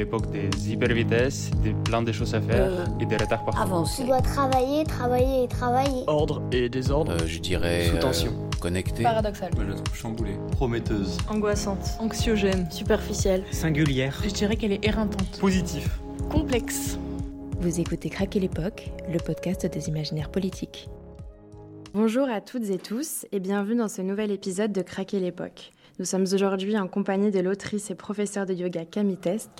[0.00, 3.60] l'époque des hypervitesses, des plein de choses à faire Euh, et des retards partout.
[3.60, 4.02] Avancer.
[4.02, 6.04] Tu dois travailler, travailler et travailler.
[6.06, 7.12] Ordre et désordre.
[7.12, 7.86] Euh, je dirais.
[7.88, 8.32] Sous euh, tension.
[8.60, 9.02] connecté.
[9.02, 9.50] Paradoxal.
[9.54, 11.18] Moi, je la trouve chamboulée, prometteuse.
[11.28, 11.84] Angoissante.
[11.98, 12.66] Anxiogène.
[12.70, 13.42] Superficielle.
[13.50, 14.18] Singulière.
[14.24, 15.38] Je dirais qu'elle est éreintante.
[15.38, 16.00] Positif.
[16.30, 16.98] Complexe.
[17.60, 20.88] Vous écoutez Craquer l'époque, le podcast des imaginaires politiques.
[21.92, 25.72] Bonjour à toutes et tous et bienvenue dans ce nouvel épisode de Craquer l'époque.
[26.00, 29.50] Nous sommes aujourd'hui en compagnie de l'autrice et professeure de yoga Camille Test.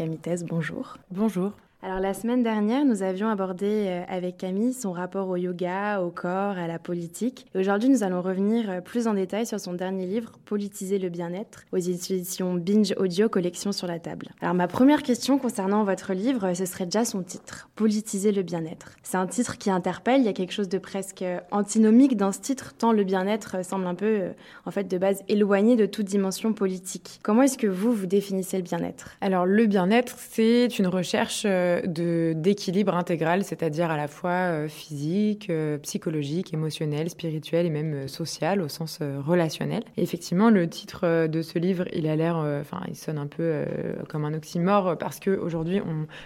[0.48, 0.96] Bonjour.
[1.10, 1.52] Bonjour.
[1.82, 6.10] Alors la semaine dernière, nous avions abordé euh, avec Camille son rapport au yoga, au
[6.10, 7.46] corps, à la politique.
[7.54, 11.08] Et aujourd'hui, nous allons revenir euh, plus en détail sur son dernier livre, Politiser le
[11.08, 14.28] bien-être, aux éditions Binge Audio Collection sur la table.
[14.42, 18.90] Alors ma première question concernant votre livre, ce serait déjà son titre, Politiser le bien-être.
[19.02, 22.32] C'est un titre qui interpelle, il y a quelque chose de presque euh, antinomique dans
[22.32, 24.24] ce titre, tant le bien-être semble un peu,
[24.66, 27.20] en fait, de base éloigné de toute dimension politique.
[27.22, 29.12] Comment est-ce que vous, vous définissez le bien-être?
[29.22, 31.46] Alors le bien-être, c'est une recherche
[31.86, 38.08] d'équilibre intégral, c'est-à-dire à la fois euh, physique, euh, psychologique, émotionnel, spirituel et même euh,
[38.08, 39.82] social au sens relationnel.
[39.96, 43.64] Et effectivement, le titre de ce livre, il a l'air, enfin, il sonne un peu
[44.08, 45.80] comme un oxymore parce que aujourd'hui,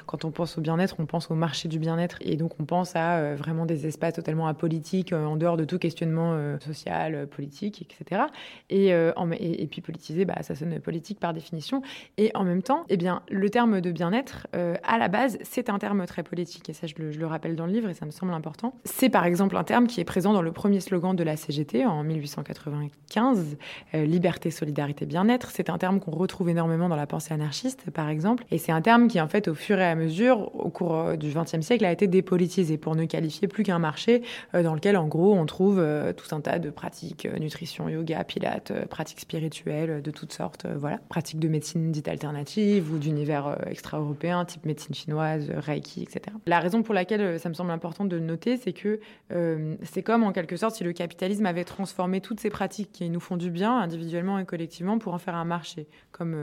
[0.07, 2.97] quand on pense au bien-être, on pense au marché du bien-être et donc on pense
[2.97, 8.23] à vraiment des espaces totalement apolitiques, en dehors de tout questionnement social, politique, etc.
[8.71, 11.83] Et, puis politiser, bah, ça sonne politique par définition.
[12.17, 15.79] Et en même temps, eh bien, le terme de bien-être, à la base, c'est un
[15.79, 18.33] terme très politique, et ça, je le, rappelle dans le livre, et ça me semble
[18.33, 18.75] important.
[18.85, 21.85] C'est par exemple un terme qui est présent dans le premier slogan de la CGT
[21.87, 23.57] en 1895,
[23.95, 25.51] euh, liberté, solidarité, bien-être.
[25.51, 28.83] C'est un terme qu'on retrouve énormément dans la pensée anarchiste, par exemple, et c'est un
[28.83, 31.85] terme qui, en fait, au fur et à mesure, au cours euh, du XXe siècle,
[31.85, 34.23] a été dépolitisé pour ne qualifier plus qu'un marché
[34.55, 35.85] euh, dans lequel, en gros, on trouve
[36.17, 41.41] tout un tas de pratiques, nutrition, yoga, pilates, pratiques spirituelles de toutes sortes, voilà, pratiques
[41.41, 46.37] de médecine dite alternative ou d'univers extra-européen, type médecine chinoise, euh, reiki, etc.
[46.47, 49.01] La raison pour laquelle euh, ça me semble important de noter, c'est que
[49.33, 53.09] euh, c'est comme en quelque sorte si le capitalisme avait transformé toutes ces pratiques qui
[53.11, 56.37] nous font du bien individuellement et collectivement pour en faire un marché, comme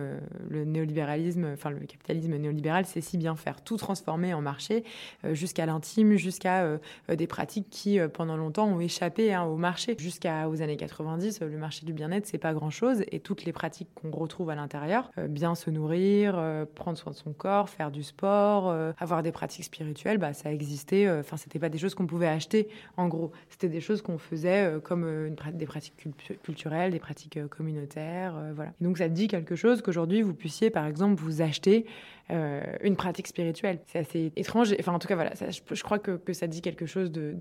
[0.49, 4.83] le néolibéralisme, enfin le capitalisme néolibéral sait si bien faire, tout transformer en marché
[5.31, 9.95] jusqu'à l'intime, jusqu'à des pratiques qui pendant longtemps ont échappé hein, au marché.
[9.97, 13.89] Jusqu'aux années 90, euh, le marché du bien-être, c'est pas grand-chose et toutes les pratiques
[13.95, 16.33] qu'on retrouve à l'intérieur, bien se nourrir,
[16.75, 20.51] prendre soin de son corps, faire du sport, euh, avoir des pratiques spirituelles, bah, ça
[20.51, 21.05] existait.
[21.07, 22.67] euh, Enfin, c'était pas des choses qu'on pouvait acheter.
[22.97, 27.39] En gros, c'était des choses qu'on faisait euh, comme des pratiques cultu- culturelles, des pratiques
[27.49, 28.71] communautaires, voilà.
[28.81, 31.85] Et donc, ça dit quelque chose qu'aujourd'hui vous puissiez, par exemple, vous acheter
[32.31, 33.79] euh, une pratique spirituelle.
[33.87, 34.73] C'est assez étrange.
[34.79, 37.35] Enfin, en tout cas, voilà, je, crois que, ça dit quelque chose de,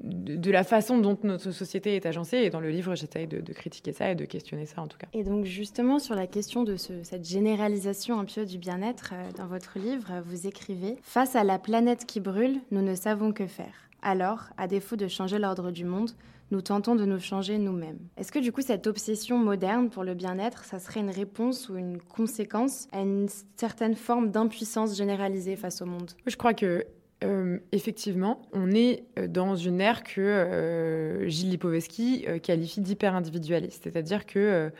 [0.00, 2.38] de, la façon dont notre société est agencée.
[2.38, 5.06] Et dans le livre, j'essaye de, critiquer ça et de questionner ça, en tout cas.
[5.12, 9.30] Et donc justement sur la question de ce- cette généralisation un peu du bien-être, euh,
[9.36, 13.32] dans votre livre, euh, vous écrivez⁇ Face à la planète qui brûle, nous ne savons
[13.32, 13.74] que faire.
[14.02, 16.10] Alors, à défaut de changer l'ordre du monde,
[16.52, 17.98] nous tentons de nous changer nous-mêmes.
[18.16, 21.76] Est-ce que du coup cette obsession moderne pour le bien-être, ça serait une réponse ou
[21.76, 23.26] une conséquence à une
[23.56, 26.10] certaine forme d'impuissance généralisée face au monde?
[26.26, 26.84] Je crois que
[27.24, 34.26] euh, effectivement, on est euh, dans une ère que euh, Gilles Lipovetsky qualifie d'hyper-individualiste, c'est-à-dire
[34.26, 34.70] que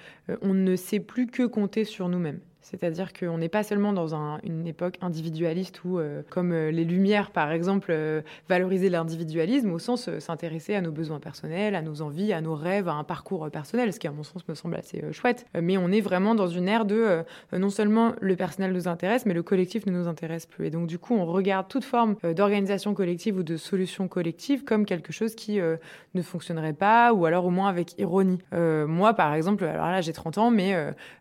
[0.43, 2.41] on ne sait plus que compter sur nous-mêmes.
[2.63, 6.85] C'est-à-dire qu'on n'est pas seulement dans un- une époque individualiste où, euh, comme euh, les
[6.85, 12.03] Lumières par exemple, euh, valoriser l'individualisme au sens s'intéresser à nos besoins personnels, à nos
[12.03, 14.77] envies, à nos rêves, à un parcours personnel, ce qui à mon sens me semble
[14.77, 15.45] assez chouette.
[15.61, 17.23] Mais on est vraiment dans une ère de
[17.53, 20.67] non seulement le personnel nous intéresse, mais le collectif ne nous intéresse plus.
[20.67, 24.87] Et donc, du coup, on regarde toute forme d'organisation collective ou de solution collective comme
[24.87, 25.59] quelque chose qui
[26.15, 28.39] ne fonctionnerait pas, ou alors au moins avec ironie.
[28.53, 30.75] Moi, par exemple, alors là, j'ai 30 ans, mais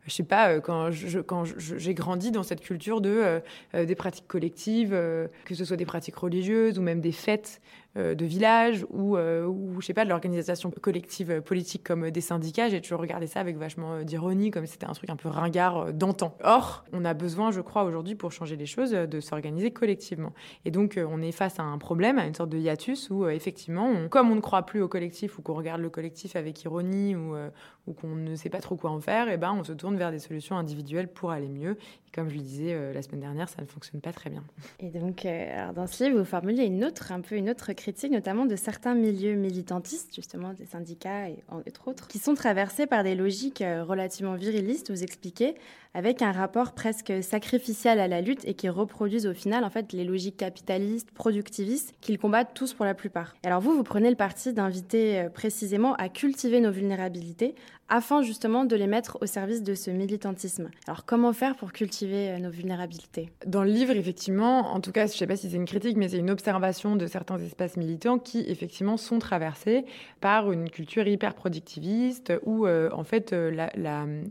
[0.06, 3.40] je sais pas, quand je- je- j'ai grandi dans cette culture euh,
[3.76, 7.62] euh, des pratiques collectives, euh, que ce soit des pratiques religieuses ou même des fêtes
[7.98, 12.12] de village ou, euh, ou je sais pas de l'organisation collective euh, politique comme euh,
[12.12, 15.18] des syndicats j'ai toujours regardé ça avec vachement euh, d'ironie comme c'était un truc un
[15.18, 16.38] peu ringard euh, d'antan.
[16.42, 20.32] Or on a besoin je crois aujourd'hui pour changer les choses euh, de s'organiser collectivement.
[20.64, 23.26] Et donc euh, on est face à un problème à une sorte de hiatus où
[23.26, 26.64] euh, effectivement comme on ne croit plus au collectif ou qu'on regarde le collectif avec
[26.64, 27.50] ironie ou, euh,
[27.88, 30.12] ou qu'on ne sait pas trop quoi en faire et ben on se tourne vers
[30.12, 31.72] des solutions individuelles pour aller mieux.
[32.08, 34.44] Et comme je le disais euh, la semaine dernière ça ne fonctionne pas très bien.
[34.80, 38.12] Et donc, euh, dans ce livre, vous formulez une autre, un peu une autre critique,
[38.12, 43.04] notamment de certains milieux militantistes, justement des syndicats et entre autres, qui sont traversés par
[43.04, 45.56] des logiques euh, relativement virilistes, vous expliquez,
[45.96, 49.94] avec un rapport presque sacrificiel à la lutte et qui reproduisent au final en fait
[49.94, 53.36] les logiques capitalistes, productivistes qu'ils combattent tous pour la plupart.
[53.44, 57.56] Alors vous, vous prenez le parti d'inviter euh, précisément à cultiver nos vulnérabilités
[57.92, 60.72] afin justement de les mettre au service de ce militantisme.
[60.88, 63.30] Alors comment faire pour cultiver nos vulnérabilités?
[63.46, 65.98] Dans le livre, effectivement, en tout cas, je ne sais pas si c'est une critique,
[65.98, 69.86] mais c'est une observation de certains espaces militants qui, effectivement, sont traversés
[70.22, 73.70] par une culture hyper productiviste où, en fait, la,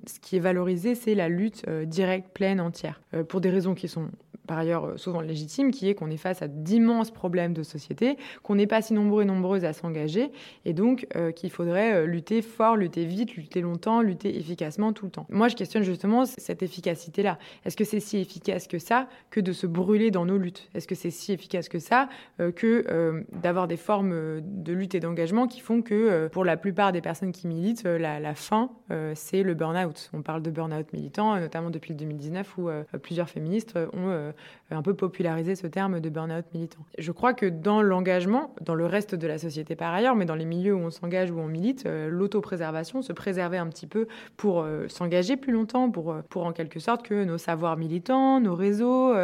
[0.06, 4.08] ce qui est valorisé, c'est la lutte directe, pleine, entière, pour des raisons qui sont
[4.50, 8.16] par ailleurs euh, souvent légitime, qui est qu'on est face à d'immenses problèmes de société,
[8.42, 10.32] qu'on n'est pas si nombreux et nombreuses à s'engager,
[10.64, 15.04] et donc euh, qu'il faudrait euh, lutter fort, lutter vite, lutter longtemps, lutter efficacement tout
[15.04, 15.26] le temps.
[15.30, 17.38] Moi, je questionne justement cette efficacité-là.
[17.64, 20.68] Est-ce que c'est si efficace que ça que de se brûler dans nos luttes?
[20.74, 22.08] Est-ce que c'est si efficace que ça
[22.56, 27.00] que d'avoir des formes de lutte et d'engagement qui font que pour la plupart des
[27.00, 28.70] personnes qui militent, la, la fin,
[29.14, 30.10] c'est le burn-out?
[30.12, 32.68] On parle de burn-out militant, notamment depuis le 2019 où
[33.00, 34.32] plusieurs féministes ont
[34.70, 36.80] un peu populariser ce terme de burn-out militant.
[36.98, 40.34] Je crois que dans l'engagement, dans le reste de la société par ailleurs, mais dans
[40.34, 44.06] les milieux où on s'engage, où on milite, euh, l'autopréservation, se préserver un petit peu
[44.36, 48.54] pour euh, s'engager plus longtemps, pour, pour en quelque sorte que nos savoirs militants, nos
[48.54, 49.14] réseaux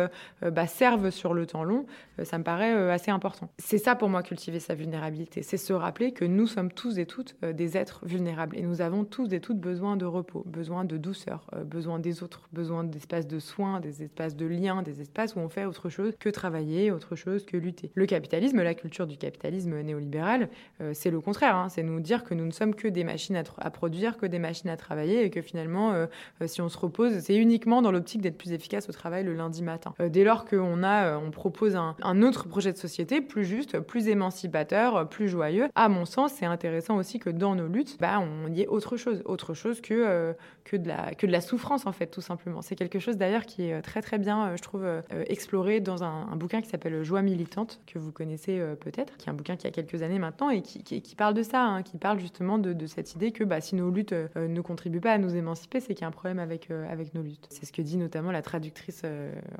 [0.42, 1.86] bah, servent sur le temps long,
[2.22, 3.48] ça me paraît assez important.
[3.58, 7.06] C'est ça pour moi cultiver sa vulnérabilité, c'est se rappeler que nous sommes tous et
[7.06, 10.96] toutes des êtres vulnérables et nous avons tous et toutes besoin de repos, besoin de
[10.96, 15.38] douceur, besoin des autres, besoin d'espaces de soins, des espaces de liens, des espace où
[15.38, 17.90] on fait autre chose que travailler, autre chose que lutter.
[17.94, 20.48] Le capitalisme, la culture du capitalisme néolibéral,
[20.80, 21.56] euh, c'est le contraire.
[21.56, 21.68] Hein.
[21.68, 24.68] c'est nous dire que nous ne sommes que des machines à, produire, que des machines
[24.68, 26.06] à travailler et que finalement, euh,
[26.42, 29.34] euh, si on se repose, c'est uniquement dans l'optique d'être plus efficace au travail le
[29.34, 29.94] lundi matin.
[30.00, 35.28] dès lors qu'on a, propose un, autre projet de société plus juste, plus émancipateur, plus
[35.28, 38.66] joyeux, à mon sens, c'est intéressant aussi que dans nos luttes, bah, on y ait
[38.66, 42.62] autre chose, autre chose que, que de la souffrance en fait, tout simplement.
[42.62, 46.36] C'est quelque chose d'ailleurs qui est très très bien, je trouve, euh, explorer dans un,
[46.36, 49.66] bouquin qui s'appelle Joie militante, que vous connaissez euh, peut-être, qui est un bouquin qui
[49.66, 52.86] a quelques années maintenant et qui, qui, parle de ça, hein, qui parle justement de,
[52.86, 55.94] cette idée que bah, si nos luttes euh, ne contribuent pas à nous émanciper, c'est
[55.94, 57.46] qu'il y a un problème avec, avec nos luttes.
[57.50, 59.02] C'est ce que dit notamment la traductrice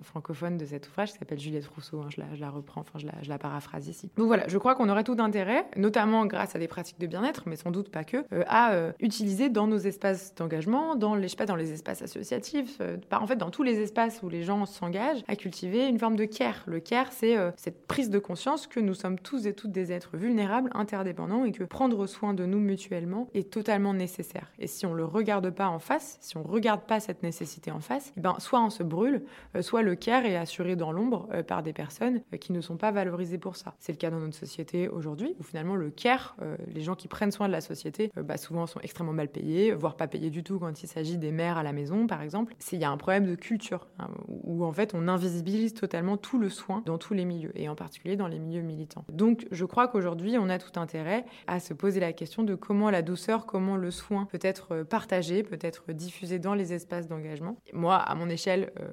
[0.03, 2.01] francophone de cet ouvrage qui s'appelle Juliette Rousseau.
[2.01, 4.11] Hein, je, la, je, la, reprends, enfin je la, paraphrase ici.
[4.17, 7.45] Donc voilà, je crois qu'on aurait tout d'intérêt, notamment grâce à des pratiques de bien-être,
[7.47, 11.37] mais sans doute pas que, à utiliser dans nos espaces d'engagement, dans les, je sais
[11.37, 12.81] pas, dans les espaces associatifs,
[13.11, 16.25] en fait dans tous les espaces où les gens s'engagent, à cultiver une forme de
[16.25, 16.63] care.
[16.67, 19.93] Le care, c'est euh, cette prise de conscience que nous sommes tous et toutes des
[19.93, 24.53] êtres vulnérables, interdépendants, et que prendre soin de nous mutuellement est totalement nécessaire.
[24.59, 27.81] Et si on le regarde pas en face, si on regarde pas cette nécessité en
[27.81, 29.25] face, eh ben, soit on se brûle,
[29.55, 32.77] euh, soit le care est assuré dans l'ombre euh, par des personnes qui ne sont
[32.77, 33.75] pas valorisées pour ça.
[33.79, 36.37] C'est le cas dans notre société aujourd'hui, où finalement le care,
[36.69, 39.97] les gens qui prennent soin de la société, bah, souvent sont extrêmement mal payés, voire
[39.97, 42.55] pas payés du tout quand il s'agit des mères à la maison, par exemple.
[42.73, 46.39] Il y a un problème de culture, hein, où en fait on invisibilise totalement tout
[46.39, 49.05] le soin dans tous les milieux, et en particulier dans les milieux militants.
[49.11, 52.91] Donc je crois qu'aujourd'hui, on a tout intérêt à se poser la question de comment
[52.91, 57.57] la douceur, comment le soin peut être partagé, peut être diffusé dans les espaces d'engagement.
[57.73, 58.89] Moi, à mon échelle, euh,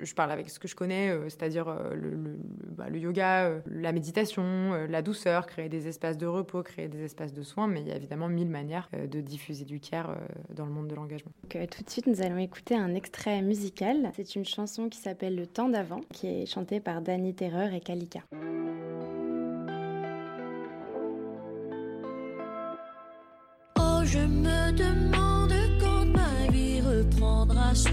[0.00, 2.38] je, parle avec ce que je connais, euh, c'est-à-dire euh, le,
[2.70, 7.32] bah, le, yoga, la méditation, la douceur, créer des espaces de repos, créer des espaces
[7.32, 10.16] de soins, mais il y a évidemment mille manières de diffuser du care
[10.50, 11.32] dans le monde de l'engagement.
[11.48, 14.10] tout de suite, nous allons écouter un extrait musical.
[14.14, 17.78] C'est une chanson qui s'appelle Le temps d'avant qui est chanté par Danny Terreur et
[17.78, 18.18] Kalika.
[23.78, 27.90] Oh, je me demande quand ma vie reprendra son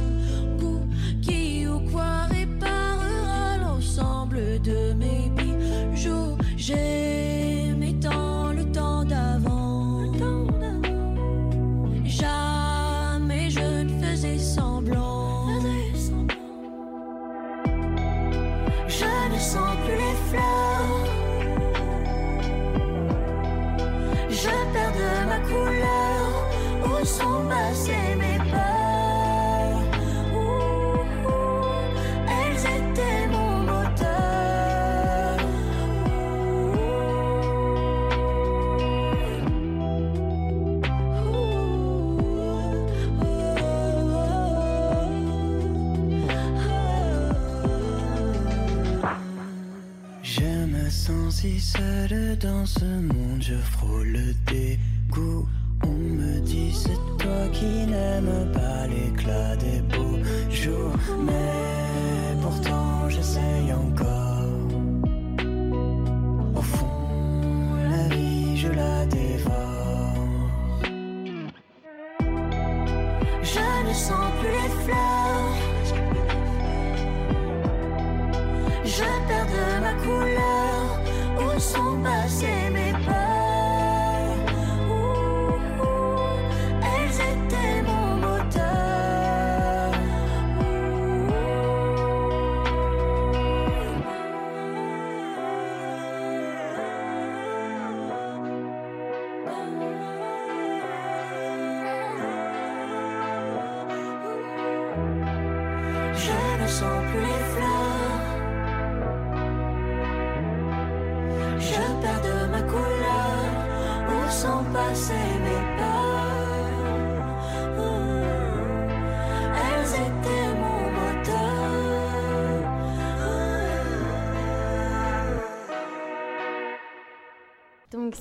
[0.58, 0.82] goût,
[1.22, 6.36] qui ou quoi réparera l'ensemble de mes bijoux.
[6.58, 7.11] J'ai
[52.36, 55.48] dans ce monde, je frôle le dégoût.
[55.84, 60.20] On me dit c'est toi qui n'aimes pas l'éclat des beaux
[60.50, 60.96] jours,
[61.26, 64.31] mais pourtant j'essaye encore.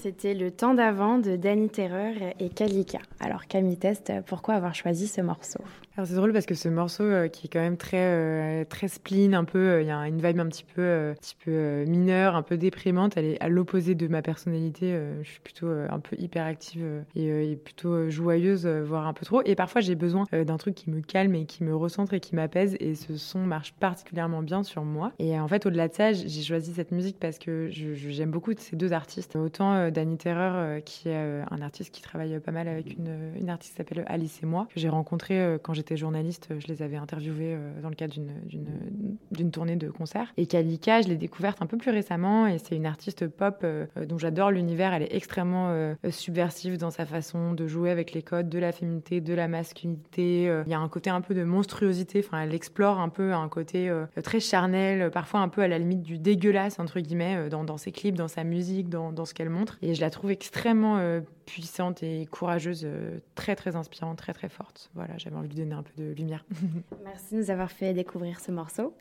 [0.00, 3.00] C'était le temps d'avant de Danny Terreur et Kalika.
[3.40, 5.60] Alors Camille Test, pourquoi avoir choisi ce morceau
[6.04, 9.34] c'est drôle parce que ce morceau euh, qui est quand même très euh, très spleen,
[9.34, 11.50] un peu, euh, il y a une vibe un petit peu euh, un petit peu
[11.50, 13.16] euh, mineure, un peu déprimante.
[13.16, 14.92] Elle est à l'opposé de ma personnalité.
[14.92, 18.66] euh, je suis plutôt euh, un peu hyperactive euh, et, euh, et plutôt euh, joyeuse,
[18.66, 19.42] euh, voire un peu trop.
[19.44, 22.20] Et parfois j'ai besoin euh, d'un truc qui me calme et qui me recentre et
[22.20, 22.76] qui m'apaise.
[22.80, 25.12] Et ce son marche particulièrement bien sur moi.
[25.18, 28.52] Et euh, en fait au-delà de ça, j'ai choisi cette musique parce que j'aime beaucoup
[28.56, 29.36] ces deux artistes.
[29.36, 32.68] Autant euh, Danny Terreur, euh, qui est euh, un artiste qui travaille euh, pas mal
[32.68, 35.96] avec une, une artiste qui s'appelle Alice et moi, que j'ai rencontré euh, quand j'étais
[35.96, 36.48] journaliste.
[36.58, 40.32] Je les avais interviewés euh, dans le cadre d'une- tournée de concerts.
[40.36, 43.86] Et Kalika, je l'ai découverte un peu plus récemment et c'est une artiste pop euh,
[43.96, 44.92] euh, dont j'adore l'univers.
[44.92, 48.72] Elle est extrêmement euh, subversive dans sa façon de jouer avec les codes de la
[48.72, 50.48] féminité, de la masculinité.
[50.48, 52.22] Euh, Il y a un côté un peu de monstruosité.
[52.24, 55.68] Enfin, elle explore un peu un côté euh, très charnel, euh, parfois un peu à
[55.68, 59.12] la limite du dégueulasse, entre guillemets, euh, dans, dans ses clips, dans sa musique, dans,
[59.12, 59.78] dans ce qu'elle montre.
[59.82, 64.48] Et je la trouve extrêmement euh, puissante et courageuse, euh, très très inspirante, très très
[64.48, 64.90] forte.
[64.94, 66.44] Voilà, j'avais envie de donner un peu de lumière.
[67.04, 68.94] Merci de nous avoir fait découvrir ce morceau.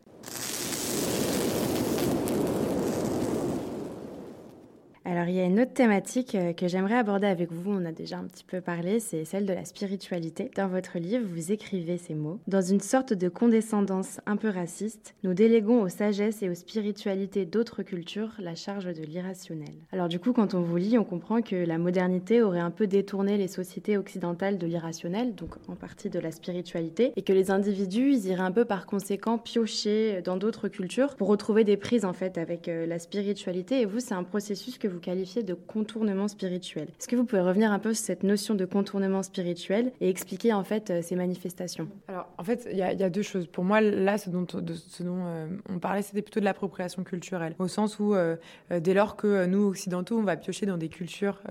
[5.20, 7.92] Alors, il y a une autre thématique euh, que j'aimerais aborder avec vous, on a
[7.92, 10.50] déjà un petit peu parlé, c'est celle de la spiritualité.
[10.56, 12.40] Dans votre livre, vous écrivez ces mots.
[12.48, 17.46] Dans une sorte de condescendance un peu raciste, nous déléguons aux sagesses et aux spiritualités
[17.46, 19.74] d'autres cultures la charge de l'irrationnel.
[19.92, 22.88] Alors du coup, quand on vous lit, on comprend que la modernité aurait un peu
[22.88, 27.52] détourné les sociétés occidentales de l'irrationnel, donc en partie de la spiritualité, et que les
[27.52, 32.06] individus, ils iraient un peu par conséquent piocher dans d'autres cultures pour retrouver des prises
[32.06, 33.82] en fait avec euh, la spiritualité.
[33.82, 36.88] Et vous, c'est un processus que vous de contournement spirituel.
[37.00, 40.54] Est-ce que vous pouvez revenir un peu sur cette notion de contournement spirituel et expliquer
[40.54, 41.88] en fait euh, ces manifestations?
[42.08, 43.48] Alors, en fait, il y, a- deux choses.
[43.48, 47.56] Pour moi, là, ce dont, euh, on parlait, c'était plutôt de l'appropriation culturelle.
[47.58, 48.36] Au sens où, euh,
[48.70, 51.42] dès lors que nous, occidentaux, on va piocher dans des cultures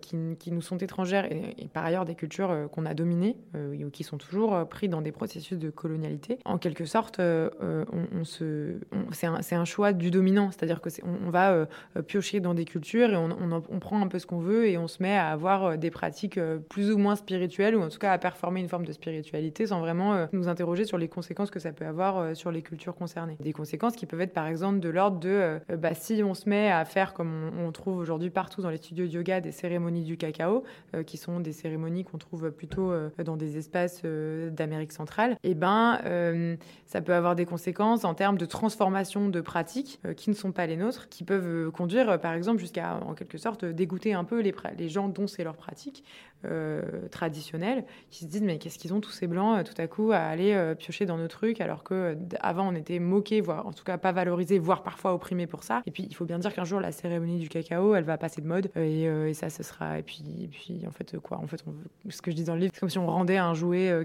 [0.00, 4.16] qui, nous sont étrangères et, par ailleurs des cultures qu'on a dominées ou qui sont
[4.16, 8.78] toujours pris dans des processus de colonialité, en quelque sorte, on, se,
[9.12, 10.50] c'est un, choix du dominant.
[10.50, 11.66] C'est-à-dire que on, on va
[12.06, 14.68] piocher dans des cultures et on, on en- on prend un peu ce qu'on veut
[14.68, 17.82] et on se met à avoir euh, des pratiques euh, plus ou moins spirituelles ou
[17.82, 20.98] en tout cas à performer une forme de spiritualité sans vraiment euh, nous interroger sur
[20.98, 23.36] les conséquences que ça peut avoir sur les cultures concernées.
[23.40, 26.70] Des conséquences qui peuvent être par exemple de l'ordre de bah, si on se met
[26.70, 30.16] à faire comme on, trouve aujourd'hui partout dans les studios de yoga des cérémonies du
[30.16, 30.64] cacao,
[31.06, 32.92] qui sont des cérémonies qu'on trouve plutôt
[33.24, 38.38] dans des espaces d'Amérique centrale, et ben euh, ça peut avoir des conséquences en termes
[38.38, 42.58] de transformation de pratiques qui ne sont pas les nôtres, qui peuvent conduire par exemple
[42.58, 46.04] jusqu'à en quelque sorte dégoûter un peu les, gens dont c'est leur pratique
[46.44, 49.86] euh, traditionnelle, qui se disent mais qu'est-ce qu'ils ont tous ces blancs euh, tout à
[49.86, 53.40] coup à aller euh, piocher dans nos trucs alors que euh, avant on était moqués,
[53.40, 55.82] voire en tout cas pas valorisés, voire parfois opprimés pour ça.
[55.86, 58.40] Et puis il faut bien dire qu'un jour la cérémonie du cacao, elle va passer
[58.40, 60.48] de mode euh, et, euh, ça ce sera et puis
[60.86, 61.64] en fait euh, quoi, en fait
[62.08, 64.04] ce que je dis dans le livre, c'est comme si on rendait un jouet euh,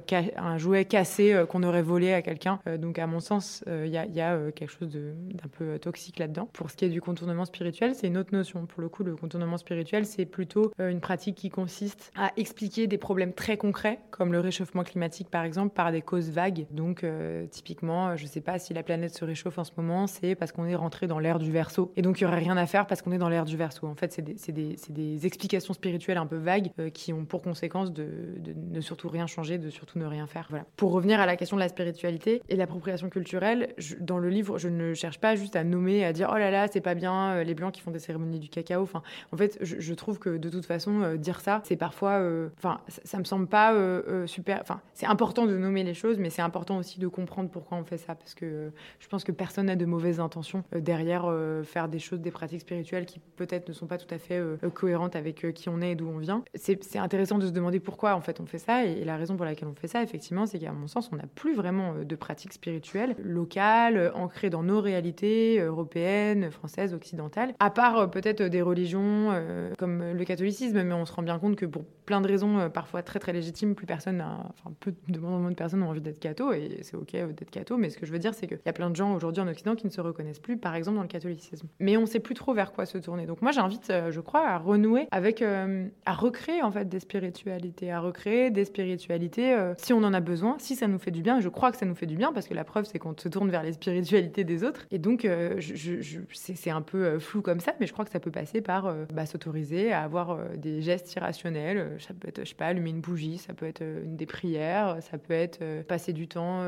[0.84, 2.60] cassé euh, qu'on aurait volé à quelqu'un.
[2.68, 6.20] Euh, donc à mon sens, il y a, euh, quelque chose d'un peu euh, toxique
[6.20, 6.50] là-dedans.
[6.54, 8.66] Pour ce qui est du contournement spirituel, c'est une autre notion.
[8.72, 12.88] Pour le coup, le contournement spirituel, c'est plutôt euh, une pratique qui consiste à expliquer
[12.88, 16.68] des problèmes très concrets, comme le réchauffement climatique par exemple, par des causes vagues.
[16.72, 20.36] Donc euh, typiquement, je sais pas si la planète se réchauffe en ce moment, c'est
[20.36, 21.92] parce qu'on est rentré dans l'ère du verso.
[21.98, 23.86] Et donc il y aurait rien à faire parce qu'on est dans l'ère du verso.
[23.88, 28.08] En fait, c'est des, explications spirituelles un peu vagues euh, qui ont pour conséquence de,
[28.56, 30.48] ne surtout rien changer, de surtout ne rien faire.
[30.50, 30.66] Voilà.
[30.78, 34.70] Pour revenir à la question de la spiritualité et l'appropriation culturelle, dans le livre, je
[34.70, 37.54] ne cherche pas juste à nommer, à dire oh là là, c'est pas bien, les
[37.54, 39.02] blancs qui font des cérémonies du Enfin,
[39.32, 42.80] en fait, je, trouve que de toute façon, euh, dire ça, c'est parfois, euh, enfin,
[42.88, 44.60] ça, ça me semble pas euh, super.
[44.62, 47.84] Enfin, c'est important de nommer les choses, mais c'est important aussi de comprendre pourquoi on
[47.84, 51.32] fait ça, parce que je pense que personne n'a de mauvaises intentions derrière
[51.64, 54.42] faire des choses, des pratiques spirituelles qui peut-être ne sont pas tout à fait
[54.74, 56.44] cohérentes avec qui on est et d'où on vient.
[56.56, 59.46] C'est intéressant de se demander pourquoi en fait on fait ça, et, la raison pour
[59.46, 62.54] laquelle on fait ça, effectivement, c'est qu'à mon sens, on n'a plus vraiment de pratiques
[62.54, 69.32] spirituelles locales, ancrées dans nos réalités européennes, françaises, occidentales, à part peut-être des religions,
[69.78, 73.02] comme le catholicisme, mais on se rend bien compte que pour plein de raisons, parfois
[73.02, 76.52] très très légitimes, plus personne, enfin peu de moins de personnes ont envie d'être catho,
[76.52, 77.78] et c'est ok d'être catho.
[77.78, 79.48] Mais ce que je veux dire, c'est qu'il y a plein de gens aujourd'hui en
[79.48, 81.68] Occident qui ne se reconnaissent plus, par exemple dans le catholicisme.
[81.80, 83.26] Mais on ne sait plus trop vers quoi se tourner.
[83.26, 88.00] Donc moi, j'invite, je crois, à renouer avec, à recréer en fait des spiritualités, à
[88.00, 91.40] recréer des spiritualités si on en a besoin, si ça nous fait du bien.
[91.40, 93.16] Et je crois que ça nous fait du bien parce que la preuve, c'est qu'on
[93.18, 94.86] se tourne vers les spiritualités des autres.
[94.92, 98.12] Et donc, euh, je, c'est un peu euh, flou comme ça, mais je crois que
[98.12, 101.98] ça peut passer par euh, bah, s'autoriser à avoir des gestes irrationnels.
[102.00, 105.18] Ça peut être, je sais pas, allumer une bougie, ça peut être des prières, ça
[105.18, 106.64] peut être passer du temps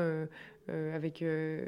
[0.70, 1.62] euh, avec, euh,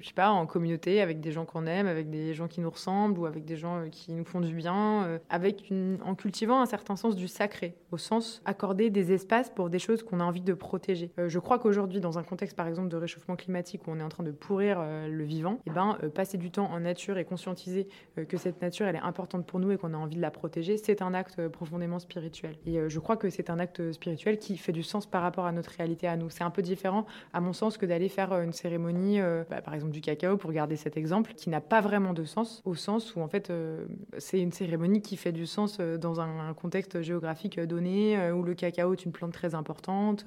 [0.00, 2.70] je sais pas, en communauté, avec des gens qu'on aime, avec des gens qui nous
[2.70, 5.72] ressemblent ou avec des gens euh, qui nous font du bien, avec
[6.04, 10.02] en cultivant un certain sens du sacré, au sens accorder des espaces pour des choses
[10.02, 11.10] qu'on a envie de protéger.
[11.16, 14.08] je crois qu'aujourd'hui, dans un contexte par exemple de réchauffement climatique où on est en
[14.08, 17.86] train de pourrir le vivant, et eh ben, passer du temps en nature et conscientiser
[18.28, 20.76] que cette nature elle est importante pour nous et qu'on a envie de la protéger,
[20.76, 22.56] c'est un acte profondément spirituel.
[22.66, 25.52] Et je crois que c'est un acte spirituel qui fait du sens par rapport à
[25.52, 26.30] notre réalité à nous.
[26.30, 29.74] C'est un peu différent, à mon sens, que d'aller faire une cérémonie, euh, bah, par
[29.74, 33.14] exemple du cacao, pour garder cet exemple, qui n'a pas vraiment de sens, au sens
[33.14, 33.84] où en fait euh,
[34.18, 38.54] c'est une cérémonie qui fait du sens euh, dans un, contexte géographique donné, où le
[38.54, 40.24] cacao est une plante très importante.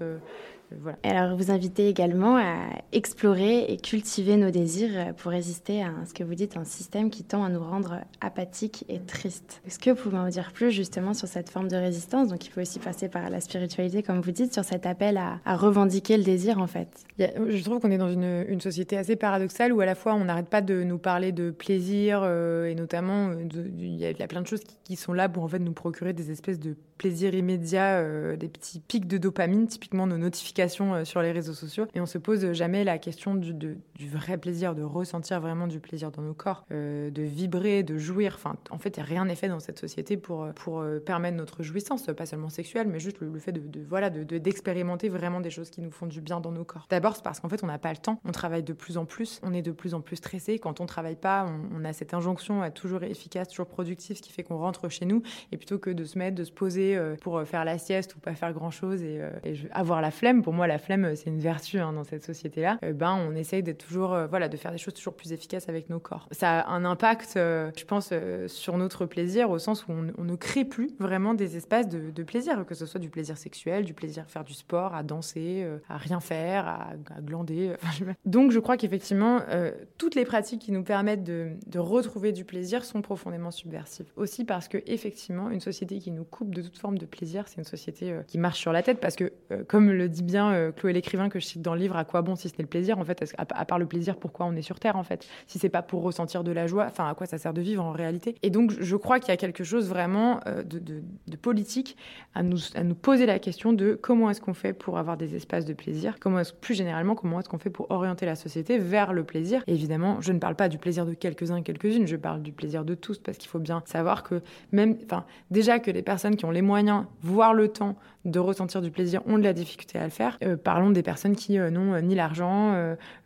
[0.81, 0.97] Voilà.
[1.03, 2.57] Alors vous invitez également à
[2.91, 7.23] explorer et cultiver nos désirs pour résister à ce que vous dites, un système qui
[7.23, 9.61] tend à nous rendre apathiques et tristes.
[9.67, 12.27] Est-ce que vous pouvez en dire plus justement sur cette forme de résistance?
[12.27, 15.39] Donc il faut aussi passer par la spiritualité, comme vous dites, sur cet appel à,
[15.45, 17.05] à revendiquer le désir en fait.
[17.19, 20.47] Je trouve qu'on est dans une, société assez paradoxale où à la fois on n'arrête
[20.47, 23.43] pas de nous parler de plaisir euh, et notamment euh,
[23.77, 26.31] il y, a plein de choses qui, sont là pour en fait nous procurer des
[26.31, 31.31] espèces de plaisir immédiat, euh, des petits pics de dopamine, typiquement nos notifications sur les
[31.31, 31.85] réseaux sociaux.
[31.93, 33.77] Et on se pose jamais la question du,
[34.11, 38.39] vrai plaisir, de ressentir vraiment du plaisir dans nos corps, de vibrer, de jouir.
[38.69, 42.49] En fait, rien n'est fait dans cette société pour, pour permettre notre jouissance, pas seulement
[42.49, 46.21] sexuelle, mais juste le, fait de, voilà d'expérimenter vraiment des choses qui nous font du
[46.21, 46.87] bien dans nos corps.
[46.89, 49.05] D'abord, c'est parce qu'en fait, on n'a pas le temps on travaille de plus en
[49.05, 50.59] plus, on est de plus en plus stressé.
[50.59, 54.31] Quand on travaille pas, on, a cette injonction à toujours efficace, toujours productif, ce qui
[54.31, 55.21] fait qu'on rentre chez nous.
[55.51, 58.15] Et plutôt que de se mettre, de se poser euh, pour euh, faire la sieste
[58.15, 59.31] ou pas faire grand chose et, euh,
[59.71, 62.79] avoir la flemme, pour moi, la flemme, c'est une vertu hein, dans cette société-là.
[62.93, 65.99] ben, on essaye d'être toujours, voilà, de faire des choses toujours plus efficaces avec nos
[65.99, 66.27] corps.
[66.31, 68.13] Ça a un impact, je pense,
[68.47, 72.65] sur notre plaisir au sens où on, ne crée plus vraiment des espaces de, plaisir,
[72.65, 75.97] que ce soit du plaisir sexuel, du plaisir à faire du sport, à danser, à
[75.97, 77.75] rien faire, à, glander.
[78.25, 82.85] Donc je crois qu'effectivement, euh, toutes les pratiques qui nous permettent de, retrouver du plaisir
[82.85, 84.05] sont profondément subversives.
[84.15, 87.57] Aussi parce que effectivement, une société qui nous coupe de toute forme de plaisir, c'est
[87.57, 88.99] une société euh, qui marche sur la tête.
[88.99, 90.32] Parce que, euh, comme le dit bien
[90.75, 92.67] Chloé l'écrivain que je cite dans le livre, à quoi bon si ce n'est le
[92.67, 95.59] plaisir En fait, à, part le plaisir, pourquoi on est sur Terre En fait, si
[95.59, 97.91] c'est pas pour ressentir de la joie, enfin, à quoi ça sert de vivre en
[97.91, 98.35] réalité?
[98.41, 101.97] Et donc, je crois qu'il y a quelque chose vraiment de, politique
[102.35, 105.35] à nous, à nous poser la question de comment est-ce qu'on fait pour avoir des
[105.35, 108.77] espaces de plaisir Comment est-ce plus généralement, comment est-ce qu'on fait pour orienter la société
[108.77, 109.63] vers le plaisir.
[109.67, 112.85] évidemment, je ne parle pas du plaisir de quelques-uns et quelques-unes, je parle du plaisir
[112.85, 114.41] de tous, parce qu'il faut bien savoir que
[114.71, 118.81] même, enfin, déjà que les personnes qui ont les moyens, voire le temps de ressentir
[118.81, 120.37] du plaisir, ont de la difficulté à le faire.
[120.43, 122.53] Euh, parlons des personnes qui euh, n'ont euh, ni l'argent,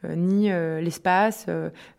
[0.03, 1.47] ni l'espace,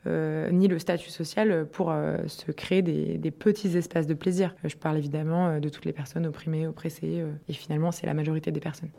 [0.06, 1.94] ni le statut social pour
[2.26, 4.54] se créer des, des, petits espaces de plaisir.
[4.64, 8.60] je parle évidemment de toutes les personnes opprimées, oppressées, et finalement, c'est la majorité des
[8.60, 8.90] personnes.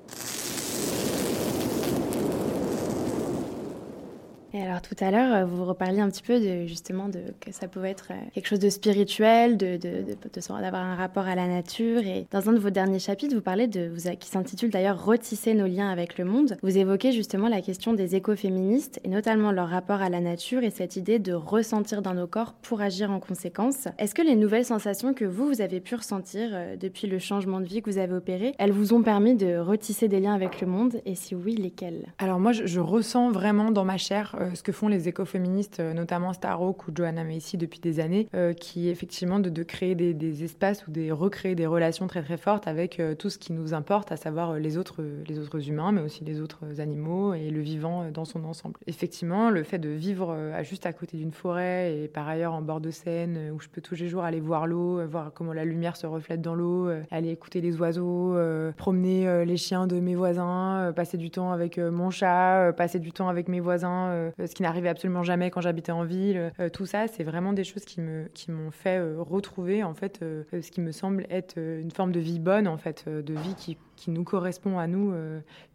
[4.53, 7.91] Et tout à l'heure, vous reparliez un petit peu de justement de que ça pouvait
[7.91, 12.01] être euh, quelque chose de spirituel, de, d'avoir un rapport à la nature.
[12.01, 15.53] Et dans un de vos derniers chapitres, vous parlez de, vous, qui s'intitule d'ailleurs Retisser
[15.53, 16.57] nos liens avec le monde.
[16.61, 20.69] Vous évoquez justement la question des écoféministes et notamment leur rapport à la nature et
[20.69, 23.87] cette idée de ressentir dans nos corps pour agir en conséquence.
[23.97, 27.59] Est-ce que les nouvelles sensations que vous, vous avez pu ressentir euh, depuis le changement
[27.59, 30.61] de vie que vous avez opéré, elles vous ont permis de retisser des liens avec
[30.61, 31.01] le monde?
[31.05, 34.68] Et si oui, lesquels Alors moi, je, ressens vraiment dans ma chair euh, ce que
[34.71, 39.39] font les écoféministes, euh, notamment Starhawk ou Joanna Macy depuis des années, euh, qui effectivement
[39.39, 43.38] de, créer des, espaces ou de recréer des relations très très fortes avec tout ce
[43.38, 47.34] qui nous importe, à savoir les autres, les autres humains, mais aussi les autres animaux
[47.34, 48.79] et le vivant dans son ensemble.
[48.88, 52.79] Effectivement, le fait de vivre juste à côté d'une forêt et par ailleurs en bord
[52.79, 55.97] de Seine, où je peux tous les jours aller voir l'eau, voir comment la lumière
[55.97, 58.38] se reflète dans l'eau, aller écouter les oiseaux,
[58.77, 63.27] promener les chiens de mes voisins, passer du temps avec mon chat, passer du temps
[63.27, 66.51] avec mes voisins euh, ce n'arrivait absolument jamais quand j'habitais en ville.
[66.59, 69.93] Euh, tout ça, c'est vraiment des choses qui me qui m'ont fait euh, retrouver en
[69.93, 73.55] fait ce qui me semble être une forme de vie bonne en fait, de vie
[73.55, 75.13] qui qui nous correspond à nous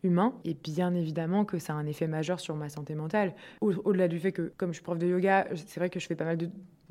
[0.02, 0.34] humains.
[0.44, 3.34] Et bien évidemment que ça a un effet majeur sur ma santé mentale.
[3.60, 6.14] Au-delà du fait que, comme je suis prof de yoga, c'est vrai que je fais
[6.14, 6.48] pas mal de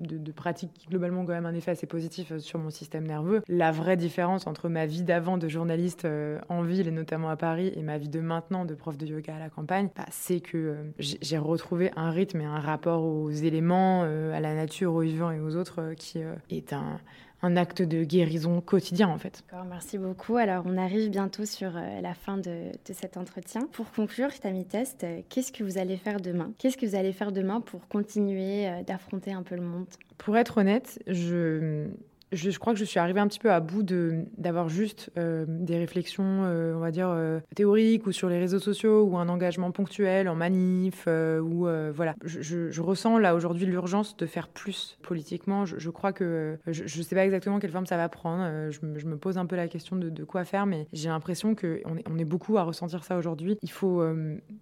[0.07, 3.41] de, pratiques qui globalement quand même un effet assez positif sur mon système nerveux.
[3.47, 6.07] La vraie différence entre ma vie d'avant de journaliste
[6.49, 9.35] en ville et notamment à Paris et ma vie de maintenant de prof de yoga
[9.35, 14.03] à la campagne, bah, c'est que j'ai retrouvé un rythme et un rapport aux éléments,
[14.03, 16.99] à la nature, aux vivants et aux autres qui est un
[17.43, 19.43] un acte de guérison quotidien en fait.
[19.69, 20.37] merci beaucoup.
[20.37, 23.67] Alors on arrive bientôt sur euh, la fin de, cet entretien.
[23.73, 26.51] Pour conclure, Tami Test, euh, qu'est-ce que vous allez faire demain?
[26.57, 29.87] Qu'est-ce que vous allez faire demain pour continuer euh, d'affronter un peu le monde?
[30.17, 31.87] Pour être honnête, je
[32.33, 35.45] je, crois que je suis arrivée un petit peu à bout de d'avoir juste euh,
[35.47, 39.29] des réflexions, euh, on va dire euh, théoriques ou sur les réseaux sociaux ou un
[39.29, 42.15] engagement ponctuel en manif ou voilà.
[42.23, 45.65] Je, ressens là aujourd'hui l'urgence de faire plus politiquement.
[45.65, 48.71] Je, crois que je, ne sais pas exactement quelle forme ça va prendre.
[48.71, 51.97] Je, me pose un peu la question de, quoi faire, mais j'ai l'impression que on
[51.97, 53.57] est, on est beaucoup à ressentir ça aujourd'hui.
[53.61, 54.03] Il faut,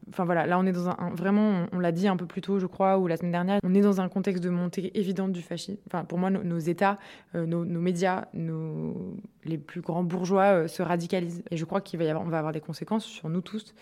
[0.10, 2.60] enfin voilà, là on est dans un, vraiment, on, l'a dit un peu plus tôt,
[2.60, 5.42] je crois, ou la semaine dernière, on est dans un contexte de montée évidente du
[5.42, 5.80] fascisme.
[5.88, 7.00] Enfin pour moi, nos États,
[7.34, 11.44] nos nos, médias, nos, les plus grands bourgeois euh, se radicalisent.
[11.52, 13.74] Et je crois qu'il va y avoir, on va avoir des conséquences sur nous tous.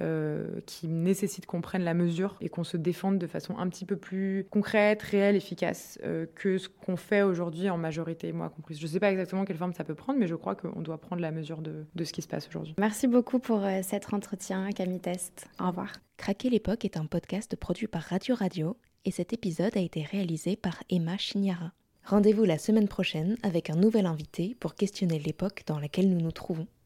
[0.00, 3.84] Euh, qui nécessitent qu'on prenne la mesure et qu'on se défende de façon un petit
[3.84, 8.78] peu plus concrète, réelle, efficace euh, que ce qu'on fait aujourd'hui en majorité, moi comprise.
[8.78, 10.98] Je ne sais pas exactement quelle forme ça peut prendre, mais je crois qu'on doit
[10.98, 12.76] prendre la mesure de, de ce qui se passe aujourd'hui.
[12.78, 15.48] Merci beaucoup pour cet entretien, Camille Test.
[15.60, 15.90] Au revoir.
[16.16, 20.54] Craquer l'époque est un podcast produit par Radio Radio et cet épisode a été réalisé
[20.54, 21.72] par Emma Chignara.
[22.08, 26.32] Rendez-vous la semaine prochaine avec un nouvel invité pour questionner l'époque dans laquelle nous nous
[26.32, 26.66] trouvons.